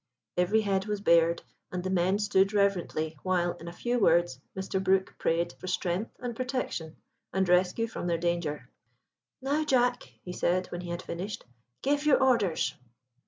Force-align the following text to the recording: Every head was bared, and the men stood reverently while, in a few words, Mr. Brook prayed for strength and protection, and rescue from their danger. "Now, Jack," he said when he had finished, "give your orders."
Every 0.35 0.61
head 0.61 0.87
was 0.87 0.99
bared, 0.99 1.43
and 1.71 1.83
the 1.83 1.91
men 1.91 2.17
stood 2.17 2.53
reverently 2.53 3.19
while, 3.21 3.51
in 3.57 3.67
a 3.67 3.71
few 3.71 3.99
words, 3.99 4.39
Mr. 4.57 4.83
Brook 4.83 5.13
prayed 5.19 5.53
for 5.59 5.67
strength 5.67 6.09
and 6.19 6.35
protection, 6.35 6.95
and 7.31 7.47
rescue 7.47 7.85
from 7.87 8.07
their 8.07 8.17
danger. 8.17 8.67
"Now, 9.43 9.63
Jack," 9.63 10.11
he 10.23 10.33
said 10.33 10.65
when 10.71 10.81
he 10.81 10.89
had 10.89 11.03
finished, 11.03 11.45
"give 11.83 12.03
your 12.07 12.19
orders." 12.19 12.73